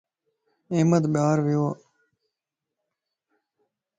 [0.75, 1.71] احمد بار ويووَ